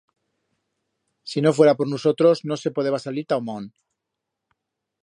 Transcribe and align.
Si 1.33 1.39
no 1.43 1.53
fuera 1.57 1.75
por 1.75 1.87
nusotros 1.87 2.43
no 2.43 2.57
se 2.63 2.71
podeba 2.77 2.97
salir 3.05 3.25
ta 3.29 3.39
o 3.39 3.45
mont. 3.47 3.71